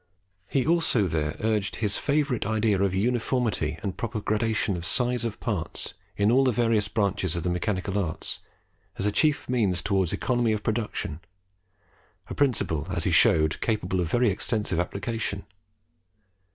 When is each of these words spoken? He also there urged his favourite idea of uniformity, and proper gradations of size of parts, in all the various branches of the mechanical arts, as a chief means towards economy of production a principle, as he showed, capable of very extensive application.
He 0.47 0.65
also 0.65 1.05
there 1.05 1.35
urged 1.41 1.75
his 1.75 1.99
favourite 1.99 2.43
idea 2.43 2.81
of 2.81 2.95
uniformity, 2.95 3.77
and 3.83 3.95
proper 3.97 4.19
gradations 4.19 4.75
of 4.79 4.83
size 4.87 5.23
of 5.23 5.39
parts, 5.39 5.93
in 6.17 6.31
all 6.31 6.43
the 6.43 6.51
various 6.51 6.87
branches 6.87 7.35
of 7.35 7.43
the 7.43 7.51
mechanical 7.51 7.99
arts, 8.03 8.39
as 8.97 9.05
a 9.05 9.11
chief 9.11 9.47
means 9.47 9.83
towards 9.83 10.11
economy 10.11 10.53
of 10.53 10.63
production 10.63 11.19
a 12.31 12.33
principle, 12.33 12.87
as 12.89 13.03
he 13.03 13.11
showed, 13.11 13.61
capable 13.61 13.99
of 13.99 14.09
very 14.09 14.31
extensive 14.31 14.79
application. 14.79 15.45